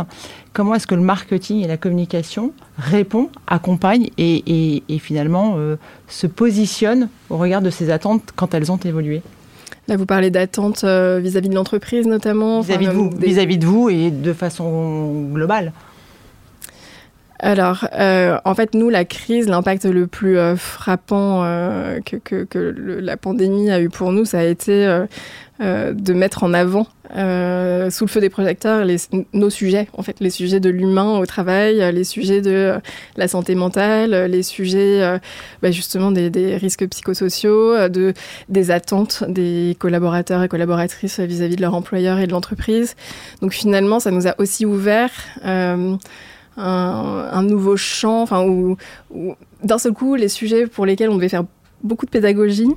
Comment 0.51 0.74
est-ce 0.74 0.88
que 0.88 0.96
le 0.96 1.01
marketing 1.01 1.63
et 1.63 1.68
la 1.68 1.77
communication 1.77 2.51
répond, 2.80 3.30
accompagne 3.46 4.10
et, 4.18 4.44
et- 4.48 4.84
et 4.89 4.98
finalement 4.98 5.53
euh, 5.58 5.75
se 6.08 6.25
positionne 6.25 7.10
au 7.30 7.38
regard 7.38 7.62
de 7.62 7.70
ces 7.70 7.92
attentes 7.92 8.32
quand 8.36 8.56
elles 8.56 8.72
ont 8.72 8.77
évolué? 8.77 9.22
Là, 9.88 9.98
vous 9.98 10.06
parlez 10.08 10.32
d'attentes 10.32 10.84
euh, 10.84 11.20
vis-à-vis 11.22 11.50
de 11.50 11.56
l'entreprise 11.56 12.08
notamment. 12.08 12.60
enfin, 12.60 12.68
vis-à-vis 12.77 12.86
de 12.88 12.92
même 12.92 13.10
vous, 13.12 13.18
des- 13.18 13.27
vis-à-vis 13.27 13.58
de 13.60 13.65
vous 13.68 13.89
et 13.89 14.10
de 14.10 14.34
façon 14.34 15.27
globale 15.32 15.74
Alors, 17.40 17.88
euh, 17.94 18.38
en 18.46 18.56
fait, 18.56 18.74
nous, 18.74 18.90
la 18.90 19.04
crise, 19.06 19.48
l'impact 19.50 19.86
le 19.86 20.08
plus 20.08 20.38
euh, 20.38 20.56
frappant 20.56 21.44
euh, 21.44 22.00
que, 22.06 22.16
que- 22.16 22.44
que 22.46 22.74
la 23.02 23.18
pandémie 23.18 23.70
a 23.70 23.82
eu 23.82 23.90
pour 23.90 24.13
nous, 24.13 24.24
ça 24.24 24.40
a 24.40 24.44
été 24.44 24.86
euh, 24.86 25.06
euh, 25.62 25.92
de 25.94 26.13
mettre 26.13 26.44
en 26.44 26.54
avant, 26.54 26.88
sous 27.10 28.06
le 28.06 28.10
feu 28.10 28.22
des 28.22 28.30
projecteurs, 28.30 28.86
les- 28.86 28.96
nos 29.34 29.50
sujets, 29.50 29.88
en 29.98 30.04
fait, 30.04 30.16
les 30.22 30.30
sujets 30.30 30.60
de 30.62 30.70
l'humain 30.70 31.18
au 31.20 31.25
travail, 31.25 31.84
les 31.94 32.04
sujets 32.06 32.40
de 32.42 32.75
la 33.18 33.28
santé 33.28 33.56
mentale, 33.56 34.12
les 34.32 34.44
sujets 34.44 35.20
bah, 35.62 35.70
justement 35.72 36.12
des, 36.12 36.30
des 36.30 36.56
risques 36.56 36.88
psychosociaux, 36.88 37.90
de, 37.90 38.13
des 38.48 38.72
attentes 38.72 39.25
des 39.28 39.75
collaborateurs 39.80 40.42
et 40.44 40.48
collaboratrices 40.48 41.20
vis-à-vis 41.20 41.58
de 41.58 41.62
leur 41.62 41.75
employeur 41.75 42.20
et 42.20 42.25
de 42.28 42.32
l'entreprise. 42.32 42.96
Donc 43.42 43.52
finalement, 43.52 44.00
ça 44.00 44.12
nous 44.12 44.28
a 44.28 44.36
aussi 44.40 44.66
ouvert 44.66 45.12
un, 46.57 47.43
nouveau 47.43 47.77
champ, 47.77 48.22
enfin 48.22 48.45
où, 48.45 48.77
d'un 49.63 49.77
seul 49.77 49.93
coup, 49.93 50.15
les 50.15 50.27
sujets 50.29 50.67
pour 50.67 50.86
lesquels 50.86 51.10
on 51.10 51.15
devait 51.15 51.29
faire 51.29 51.45
beaucoup 51.83 52.05
de 52.05 52.12
pédagogie, 52.12 52.69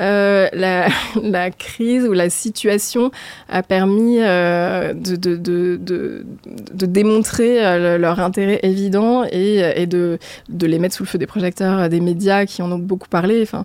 euh, 0.00 0.48
la, 0.52 1.50
crise 1.58 2.06
ou 2.06 2.12
la 2.12 2.30
situation 2.30 3.10
a 3.48 3.62
permis 3.62 4.18
euh, 4.20 4.94
de, 4.94 6.26
démontrer 6.86 7.64
euh, 7.64 7.96
le- 7.96 8.00
leur 8.00 8.20
intérêt 8.20 8.60
évident 8.62 9.24
et, 9.30 9.72
et 9.76 9.86
de, 9.86 10.18
de 10.48 10.66
les 10.66 10.78
mettre 10.78 10.94
sous 10.94 11.02
le 11.02 11.08
feu 11.08 11.18
des 11.18 11.26
projecteurs 11.26 11.88
des 11.88 12.00
médias 12.00 12.46
qui 12.46 12.62
en 12.62 12.70
ont 12.70 12.78
beaucoup 12.78 13.08
parlé. 13.08 13.42
Enfin, 13.42 13.64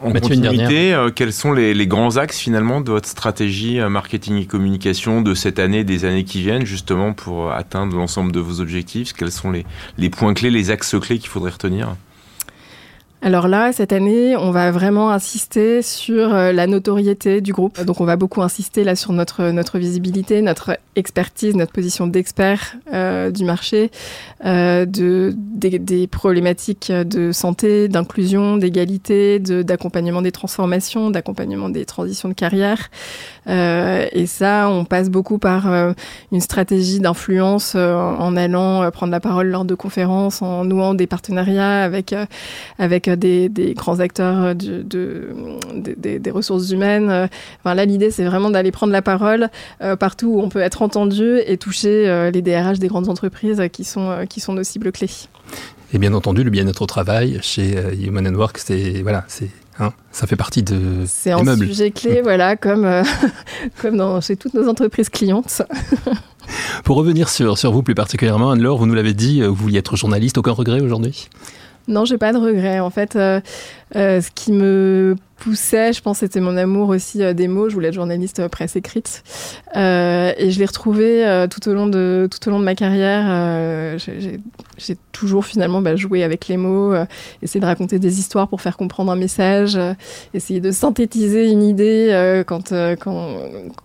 En 0.00 0.12
Mathieu, 0.12 0.28
continuité, 0.28 0.94
euh, 0.94 1.10
quels 1.10 1.32
sont 1.32 1.52
les, 1.52 1.74
les 1.74 1.86
grands 1.86 2.16
axes 2.16 2.38
finalement 2.38 2.80
de 2.80 2.90
votre 2.90 3.08
stratégie 3.08 3.80
euh, 3.80 3.88
marketing 3.88 4.36
et 4.36 4.46
communication 4.46 5.22
de 5.22 5.34
cette 5.34 5.58
année, 5.58 5.82
des 5.82 6.04
années 6.04 6.24
qui 6.24 6.40
viennent, 6.40 6.64
justement 6.64 7.12
pour 7.12 7.50
atteindre 7.52 7.96
l'ensemble 7.96 8.30
de 8.30 8.40
vos 8.40 8.60
objectifs? 8.60 9.12
Quels 9.12 9.32
sont 9.32 9.50
les, 9.50 9.66
les 9.96 10.10
points 10.10 10.34
clés, 10.34 10.50
les 10.50 10.70
axes 10.70 10.94
clés 11.00 11.18
qu'il 11.18 11.28
faudrait 11.28 11.50
retenir? 11.50 11.96
Alors 13.20 13.48
là, 13.48 13.72
cette 13.72 13.92
année, 13.92 14.36
on 14.36 14.52
va 14.52 14.70
vraiment 14.70 15.10
insister 15.10 15.82
sur 15.82 16.32
euh, 16.32 16.52
la 16.52 16.68
notoriété 16.68 17.40
du 17.40 17.52
groupe. 17.52 17.82
Donc 17.84 18.00
on 18.00 18.04
va 18.04 18.14
beaucoup 18.14 18.42
insister 18.42 18.84
là 18.84 18.94
sur 18.94 19.12
notre, 19.12 19.50
notre 19.50 19.78
visibilité, 19.78 20.40
notre 20.40 20.78
expertise, 20.94 21.56
notre 21.56 21.72
position 21.72 22.06
d'expert 22.06 22.76
euh, 22.94 23.32
du 23.32 23.44
marché, 23.44 23.90
euh, 24.44 24.86
de, 24.86 25.34
des, 25.36 25.80
des 25.80 26.06
problématiques 26.06 26.92
de 26.92 27.32
santé, 27.32 27.88
d'inclusion, 27.88 28.56
d'égalité, 28.56 29.40
de- 29.40 29.62
d'accompagnement 29.62 30.22
des 30.22 30.32
transformations, 30.32 31.10
d'accompagnement 31.10 31.70
des 31.70 31.84
transitions 31.86 32.28
de 32.28 32.34
carrière. 32.34 32.88
Euh, 33.48 34.06
et 34.12 34.26
ça, 34.26 34.68
on 34.70 34.84
passe 34.84 35.10
beaucoup 35.10 35.38
par 35.38 35.72
euh, 35.72 35.92
une 36.30 36.40
stratégie 36.40 37.00
d'influence 37.00 37.72
euh, 37.74 37.96
en 37.96 38.36
allant 38.36 38.88
prendre 38.92 39.10
la 39.10 39.20
parole 39.20 39.48
lors 39.48 39.64
de 39.64 39.74
conférences, 39.74 40.40
en 40.40 40.64
nouant 40.64 40.94
des 40.94 41.08
partenariats 41.08 41.82
avec 41.82 42.12
euh, 42.12 42.26
avec 43.08 43.20
des, 43.20 43.48
des 43.48 43.74
grands 43.74 44.00
acteurs 44.00 44.42
euh, 44.42 44.54
du- 44.54 44.84
de, 44.84 45.28
des- 46.18 46.30
ressources 46.30 46.70
humaines. 46.70 47.10
Euh, 47.10 47.26
Enfin, 47.60 47.74
là, 47.74 47.84
l'idée, 47.84 48.10
c'est 48.10 48.24
vraiment 48.24 48.50
d'aller 48.50 48.70
prendre 48.70 48.92
la 48.92 49.02
parole 49.02 49.48
euh, 49.82 49.96
partout 49.96 50.28
où 50.28 50.40
on 50.40 50.48
peut 50.48 50.60
être 50.60 50.82
entendu 50.82 51.38
et 51.46 51.56
toucher 51.56 52.30
les 52.32 52.42
DRH 52.42 52.78
des 52.78 52.88
grandes 52.88 53.08
entreprises 53.08 53.62
qui 53.72 53.84
sont, 53.84 54.24
qui 54.28 54.40
sont 54.40 54.52
nos 54.52 54.62
cibles 54.62 54.92
clés. 54.92 55.10
Et 55.92 55.98
bien 55.98 56.12
entendu, 56.14 56.44
le 56.44 56.50
bien-être 56.50 56.82
au 56.82 56.86
travail 56.86 57.38
chez 57.42 57.76
Human 58.04 58.26
and 58.28 58.34
Work, 58.34 58.58
c'est 58.58 59.02
voilà, 59.02 59.24
c'est 59.26 59.48
hein, 59.78 59.92
ça 60.12 60.26
fait 60.26 60.36
partie 60.36 60.62
de 60.62 60.78
C'est 61.06 61.30
un 61.32 61.42
meubles. 61.42 61.66
sujet 61.66 61.90
clé, 61.90 62.20
voilà, 62.22 62.56
comme, 62.56 62.84
euh, 62.84 63.02
comme 63.82 63.96
dans, 63.96 64.20
chez 64.20 64.36
toutes 64.36 64.54
nos 64.54 64.68
entreprises 64.68 65.08
clientes. 65.08 65.62
Pour 66.84 66.96
revenir 66.96 67.28
sur, 67.28 67.58
sur 67.58 67.72
vous 67.72 67.82
plus 67.82 67.94
particulièrement, 67.94 68.50
Anne-Laure, 68.50 68.78
vous 68.78 68.86
nous 68.86 68.94
l'avez 68.94 69.14
dit, 69.14 69.42
vous 69.42 69.54
vouliez 69.54 69.78
être 69.78 69.96
journaliste, 69.96 70.38
aucun 70.38 70.52
regret 70.52 70.80
aujourd'hui? 70.80 71.28
Non, 71.88 72.04
j'ai 72.04 72.18
pas 72.18 72.32
de 72.32 72.38
regrets. 72.38 72.80
En 72.80 72.90
fait, 72.90 73.16
euh, 73.16 73.40
euh, 73.96 74.20
ce 74.20 74.30
qui 74.34 74.52
me 74.52 75.16
poussait, 75.36 75.92
je 75.92 76.02
pense, 76.02 76.18
c'était 76.18 76.40
mon 76.40 76.56
amour 76.56 76.90
aussi 76.90 77.22
euh, 77.22 77.32
des 77.32 77.48
mots. 77.48 77.68
Je 77.70 77.74
voulais 77.74 77.88
être 77.88 77.94
journaliste 77.94 78.40
euh, 78.40 78.48
presse 78.48 78.76
écrite, 78.76 79.22
Euh, 79.76 80.32
et 80.36 80.50
je 80.50 80.58
l'ai 80.58 80.66
retrouvé 80.66 81.46
tout 81.50 81.66
au 81.68 81.72
long 81.74 81.86
de 81.86 82.28
tout 82.30 82.46
au 82.48 82.50
long 82.50 82.58
de 82.60 82.64
ma 82.64 82.74
carrière. 82.74 83.98
J'ai- 83.98 84.38
toujours 85.12 85.44
finalement 85.44 85.80
bah, 85.80 85.96
joué 85.96 86.22
avec 86.22 86.46
les 86.46 86.56
mots, 86.56 86.94
essayer 87.42 87.58
de 87.60 87.66
raconter 87.66 87.98
des 87.98 88.20
histoires 88.20 88.46
pour 88.46 88.60
faire 88.60 88.76
comprendre 88.76 89.10
un 89.10 89.16
message, 89.16 89.76
essayer 90.32 90.60
de 90.60 90.70
synthétiser 90.70 91.50
une 91.50 91.64
idée 91.64 92.42
quand 92.46 92.72
quand 93.00 93.36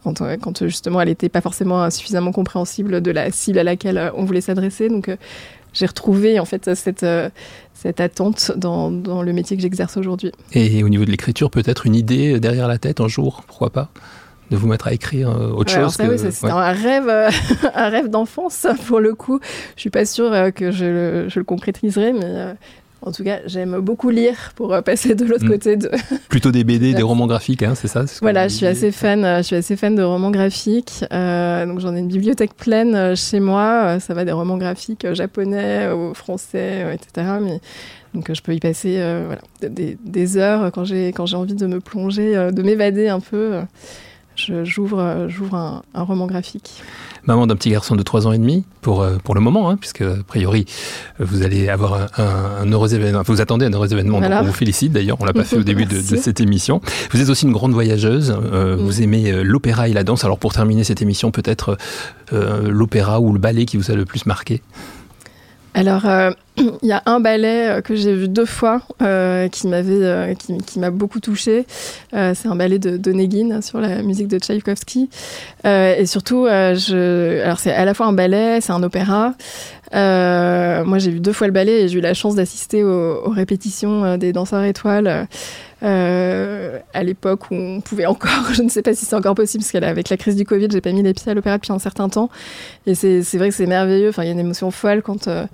quand, 0.03 0.21
quand 0.41 0.63
justement 0.67 1.01
elle 1.01 1.07
n'était 1.07 1.29
pas 1.29 1.41
forcément 1.41 1.89
suffisamment 1.89 2.31
compréhensible 2.31 3.01
de 3.01 3.09
la 3.11 3.31
cible 3.31 3.57
à 3.57 3.63
laquelle 3.63 4.11
on 4.15 4.25
voulait 4.25 4.41
s'adresser. 4.41 4.89
Donc 4.89 5.09
j'ai 5.73 5.85
retrouvé 5.85 6.39
en 6.39 6.45
fait 6.45 6.73
cette 6.75 7.03
euh, 7.03 7.29
cette 7.73 7.99
attente 7.99 8.53
dans, 8.55 8.91
dans 8.91 9.21
le 9.23 9.33
métier 9.33 9.57
que 9.57 9.61
j'exerce 9.61 9.97
aujourd'hui. 9.97 10.31
Et 10.53 10.83
au 10.83 10.89
niveau 10.89 11.03
de 11.03 11.11
l'écriture, 11.11 11.49
peut-être 11.51 11.85
une 11.85 11.95
idée 11.95 12.39
derrière 12.39 12.67
la 12.69 12.77
tête 12.77 13.01
un 13.01 13.07
jour, 13.09 13.43
pourquoi 13.47 13.71
pas 13.71 13.89
de 14.51 14.57
vous 14.57 14.67
mettre 14.67 14.87
à 14.87 14.93
écrire 14.93 15.29
euh, 15.31 15.49
autre 15.49 15.75
Ouais, 15.75 15.81
chose 15.83 15.97
que- 15.97 16.03
oui, 16.03 16.17
c'est 16.31 16.45
ouais. 16.45 16.51
un 16.51 16.71
rêve, 16.71 17.09
euh, 17.09 17.29
un 17.73 17.89
rêve 17.89 18.09
d'enfance 18.09 18.67
pour 18.87 18.99
le 18.99 19.15
coup. 19.15 19.39
Je 19.75 19.81
suis 19.81 19.89
pas 19.89 20.05
sûre 20.05 20.31
euh, 20.31 20.51
que 20.51 20.71
je, 20.71 20.85
le- 20.85 21.29
je 21.29 21.39
le 21.39 21.43
concrétiserai, 21.45 22.13
mais 22.13 22.19
euh, 22.23 22.53
en 23.05 23.11
tout 23.11 23.23
cas, 23.23 23.39
j'aime 23.45 23.79
beaucoup 23.79 24.09
lire 24.09 24.51
pour 24.55 24.73
euh, 24.73 24.81
passer 24.81 25.13
de 25.15 25.25
l'autre 25.25 25.45
Mm. 25.45 25.49
côté 25.49 25.75
de, 25.77 25.91
Plutôt 26.29 26.51
des 26.51 26.63
BD, 26.63 26.93
des 26.93 27.01
romans 27.03 27.27
graphiques, 27.27 27.63
hein, 27.63 27.73
c'est 27.75 27.87
ça 27.87 28.07
ce 28.07 28.19
Voilà, 28.21 28.47
je 28.47 28.53
suis 28.55 28.65
assez 28.65 28.91
fan. 28.91 29.23
euh, 29.25 29.37
Je 29.37 29.43
suis 29.43 29.55
assez 29.55 29.75
fan 29.75 29.95
de 29.95 30.03
romans 30.03 30.31
graphiques. 30.31 31.03
Euh, 31.11 31.65
donc 31.65 31.79
j'en 31.79 31.95
ai 31.95 31.99
une 31.99 32.07
bibliothèque 32.07 32.53
pleine 32.55 33.15
chez 33.15 33.39
moi. 33.39 33.99
Ça 33.99 34.13
va 34.13 34.23
des 34.25 34.31
romans 34.31 34.57
graphiques 34.57 35.11
japonais 35.13 35.89
au 35.91 36.13
français, 36.13 36.85
etc. 36.93 37.27
Mais 37.41 37.59
donc 38.13 38.31
je 38.33 38.41
peux 38.41 38.53
y 38.53 38.59
passer 38.59 38.97
euh, 38.99 39.23
voilà, 39.25 39.41
des, 39.73 39.97
des 40.03 40.37
heures 40.37 40.71
quand 40.71 40.85
j'ai 40.85 41.07
quand 41.13 41.25
j'ai 41.25 41.35
envie 41.35 41.55
de 41.55 41.65
me 41.67 41.79
plonger, 41.79 42.49
de 42.53 42.61
m'évader 42.61 43.07
un 43.09 43.19
peu. 43.19 43.59
J'ouvre 44.35 44.99
euh, 44.99 45.29
j'ouvre 45.29 45.55
un, 45.55 45.83
un 45.93 46.03
roman 46.03 46.25
graphique. 46.27 46.81
Maman 47.25 47.47
d'un 47.47 47.55
petit 47.55 47.69
garçon 47.69 47.95
de 47.95 48.03
3 48.03 48.27
ans 48.27 48.33
et 48.33 48.37
demi, 48.37 48.65
pour, 48.81 49.01
euh, 49.01 49.15
pour 49.23 49.33
le 49.33 49.39
moment, 49.39 49.69
hein, 49.69 49.77
puisque 49.77 50.01
a 50.01 50.15
priori, 50.27 50.65
vous 51.19 51.41
allez 51.43 51.69
avoir 51.69 52.09
un, 52.17 52.69
heureux 52.69 52.93
événement, 52.93 53.21
vous 53.25 53.39
attendez 53.39 53.65
un 53.65 53.71
heureux 53.71 53.93
événement, 53.93 54.19
Voilà. 54.19 54.37
donc 54.39 54.45
on 54.45 54.47
vous 54.47 54.53
félicite 54.57 54.91
d'ailleurs, 54.91 55.17
on 55.21 55.25
l'a 55.25 55.31
pas 55.31 55.45
fait 55.45 55.55
au 55.55 55.63
début 55.63 55.85
de, 55.85 56.01
cette 56.01 56.41
émission. 56.41 56.81
Vous 57.11 57.21
êtes 57.21 57.29
aussi 57.29 57.45
une 57.45 57.53
grande 57.53 57.71
voyageuse, 57.71 58.35
euh, 58.51 58.75
Mm. 58.75 58.79
vous 58.79 59.01
aimez 59.01 59.43
l'opéra 59.43 59.87
et 59.87 59.93
la 59.93 60.03
danse, 60.03 60.25
alors 60.25 60.37
pour 60.37 60.51
terminer 60.51 60.83
cette 60.83 61.01
émission, 61.01 61.31
peut-être 61.31 61.77
euh, 62.33 62.69
l'opéra 62.69 63.21
ou 63.21 63.31
le 63.31 63.39
ballet 63.39 63.65
qui 63.65 63.77
vous 63.77 63.89
a 63.89 63.95
le 63.95 64.03
plus 64.05 64.25
marqué? 64.25 64.61
Alors, 65.73 66.05
euh, 66.05 66.31
il 66.57 66.87
y 66.87 66.91
a 66.91 67.01
un 67.05 67.19
ballet 67.19 67.67
euh, 67.67 67.81
que 67.81 67.95
j'ai 67.95 68.13
vu 68.13 68.27
deux 68.27 68.45
fois 68.45 68.81
euh, 69.01 69.47
qui 69.47 69.67
m'avait, 69.67 69.93
euh, 69.93 70.33
qui, 70.35 70.79
m'a 70.79 70.91
beaucoup 70.91 71.19
touchée. 71.19 71.65
Euh, 72.13 72.33
c'est 72.35 72.47
un 72.47 72.55
ballet 72.55 72.79
de 72.79 72.97
d'Onegin 72.97 73.61
sur 73.61 73.79
la 73.79 74.03
musique 74.03 74.27
de 74.27 74.37
Tchaïkovski. 74.37 75.09
Et 75.65 76.05
surtout, 76.05 76.45
je, 76.45 77.41
alors 77.43 77.59
c'est 77.59 77.73
à 77.73 77.85
la 77.85 77.93
fois 77.93 78.05
un 78.05 78.13
ballet, 78.13 78.61
c'est 78.61 78.71
un 78.71 78.83
opéra. 78.83 79.33
Moi, 79.93 80.97
j'ai 80.99 81.11
vu 81.11 81.19
deux 81.19 81.33
fois 81.33 81.47
le 81.47 81.53
ballet 81.53 81.83
et 81.83 81.87
j'ai 81.87 81.99
eu 81.99 82.01
la 82.01 82.13
chance 82.13 82.35
d'assister 82.35 82.83
aux, 82.83 83.23
aux 83.25 83.31
répétitions 83.31 84.17
des 84.17 84.33
danseurs 84.33 84.63
étoiles. 84.63 85.27
Euh, 85.83 86.79
à 86.93 87.03
l'époque 87.03 87.51
où 87.51 87.55
on 87.55 87.81
pouvait 87.81 88.05
encore, 88.05 88.29
je 88.53 88.61
ne 88.63 88.69
sais 88.69 88.81
pas 88.81 88.93
si 88.93 89.05
c'est 89.05 89.15
encore 89.15 89.35
possible, 89.35 89.63
parce 89.63 89.71
qu'avec 89.71 90.09
la 90.09 90.17
crise 90.17 90.35
du 90.35 90.45
Covid, 90.45 90.67
j'ai 90.71 90.81
pas 90.81 90.91
mis 90.91 91.03
les 91.03 91.13
pieds 91.13 91.31
à 91.31 91.33
l'opéra 91.33 91.57
depuis 91.57 91.73
un 91.73 91.79
certain 91.79 92.09
temps. 92.09 92.29
Et 92.87 92.95
c'est 92.95 93.21
vrai 93.37 93.49
que 93.49 93.55
c'est 93.55 93.65
merveilleux. 93.65 94.09
Enfin, 94.09 94.23
il 94.23 94.27
y 94.27 94.29
a 94.29 94.33
une 94.33 94.39
émotion 94.39 94.71
folle 94.71 95.01
quand, 95.01 95.27
euh, 95.27 95.45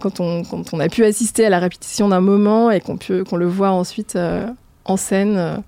quand, 0.00 0.20
on, 0.20 0.42
quand 0.44 0.72
on 0.74 0.80
a 0.80 0.88
pu 0.88 1.04
assister 1.04 1.46
à 1.46 1.50
la 1.50 1.58
répétition 1.58 2.08
d'un 2.08 2.20
moment 2.20 2.70
et 2.70 2.80
qu'on 2.80 2.98
qu'on 3.28 3.36
le 3.36 3.46
voit 3.46 3.70
ensuite 3.70 4.16
euh, 4.16 4.46
en 4.84 4.96
scène, 4.96 5.62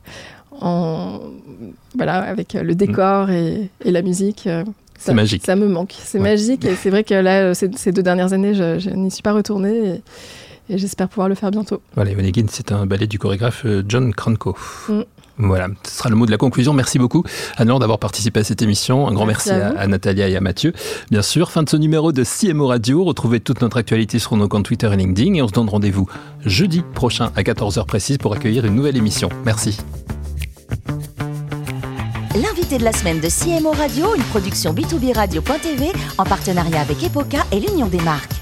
en, 0.60 1.20
voilà, 1.94 2.18
avec 2.18 2.52
le 2.54 2.74
décor 2.74 3.30
et, 3.30 3.70
et 3.84 3.90
la 3.90 4.02
musique. 4.02 4.48
C'est 4.98 5.14
magique. 5.14 5.44
Ça 5.44 5.56
me 5.56 5.66
manque. 5.66 5.94
C'est 5.98 6.18
Ouais. 6.18 6.30
magique. 6.30 6.64
Et 6.64 6.76
c'est 6.76 6.90
vrai 6.90 7.02
que 7.02 7.14
là, 7.14 7.54
ces, 7.54 7.70
ces 7.76 7.90
deux 7.92 8.02
dernières 8.04 8.32
années, 8.32 8.54
je, 8.54 8.78
je 8.78 8.90
n'y 8.90 9.10
suis 9.10 9.22
pas 9.22 9.32
retournée. 9.32 9.88
Et, 9.88 10.02
et 10.68 10.78
j'espère 10.78 11.08
pouvoir 11.08 11.28
le 11.28 11.34
faire 11.34 11.50
bientôt. 11.50 11.82
Voilà, 11.94 12.12
Onegin, 12.12 12.46
c'est 12.48 12.72
un 12.72 12.86
ballet 12.86 13.06
du 13.06 13.18
chorégraphe 13.18 13.62
euh, 13.64 13.82
John 13.86 14.14
Cranko. 14.14 14.56
Mm. 14.88 15.02
Voilà, 15.38 15.68
ce 15.82 15.98
sera 15.98 16.10
le 16.10 16.14
mot 16.14 16.26
de 16.26 16.30
la 16.30 16.36
conclusion. 16.36 16.72
Merci 16.72 16.98
beaucoup, 16.98 17.24
Anne-Laure, 17.56 17.78
d'avoir 17.78 17.98
participé 17.98 18.40
à 18.40 18.44
cette 18.44 18.62
émission. 18.62 19.08
Un 19.08 19.12
grand 19.12 19.26
merci, 19.26 19.48
Merci 19.50 19.76
à 19.76 19.80
à 19.80 19.86
Natalia 19.86 20.28
et 20.28 20.36
à 20.36 20.40
Mathieu. 20.40 20.72
Bien 21.10 21.22
sûr, 21.22 21.50
fin 21.50 21.62
de 21.62 21.68
ce 21.68 21.76
numéro 21.76 22.12
de 22.12 22.22
CMO 22.22 22.66
Radio. 22.66 23.02
Retrouvez 23.02 23.40
toute 23.40 23.62
notre 23.62 23.78
actualité 23.78 24.18
sur 24.18 24.36
nos 24.36 24.46
comptes 24.46 24.66
Twitter 24.66 24.90
et 24.92 24.96
LinkedIn. 24.96 25.34
Et 25.34 25.42
on 25.42 25.48
se 25.48 25.52
donne 25.52 25.68
rendez-vous 25.68 26.06
jeudi 26.44 26.82
prochain 26.94 27.32
à 27.34 27.42
14h 27.42 27.86
précise 27.86 28.18
pour 28.18 28.34
accueillir 28.34 28.66
une 28.66 28.74
nouvelle 28.74 28.96
émission. 28.96 29.30
Merci. 29.44 29.78
l'invité 32.34 32.78
de 32.78 32.84
la 32.84 32.92
semaine 32.92 33.20
de 33.20 33.28
CMO 33.28 33.72
Radio, 33.72 34.14
une 34.14 34.22
production 34.24 34.72
B2B 34.72 35.14
Radio.tv 35.14 35.92
en 36.18 36.24
partenariat 36.24 36.80
avec 36.80 37.02
Epoca 37.02 37.44
et 37.52 37.60
l'Union 37.60 37.88
des 37.88 38.00
marques. 38.00 38.41